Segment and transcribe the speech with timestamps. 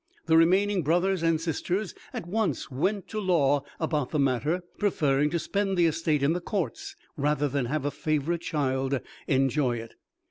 [0.25, 5.37] The remaining brothers and sisters at once went to law about the matter, preferring to
[5.37, 9.93] spend the estate in the courts rather than have a favorite child enjoy it.